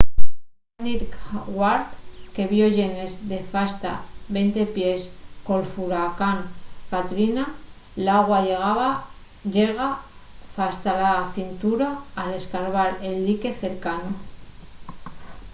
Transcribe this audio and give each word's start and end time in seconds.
nel 0.83 0.85
ninth 0.85 1.17
ward 1.59 1.85
que 2.35 2.43
vio 2.53 2.67
llenes 2.77 3.11
de 3.31 3.39
fasta 3.51 3.91
20 4.37 4.65
pies 4.77 5.01
col 5.47 5.65
furacán 5.73 6.39
katrina 6.91 7.43
l’agua 8.05 8.39
llega 9.55 9.89
fasta 10.55 10.91
la 11.03 11.15
cintura 11.37 11.87
al 12.21 12.29
esbarbar 12.39 12.89
el 13.07 13.15
dique 13.29 13.51
cercanu 13.63 14.11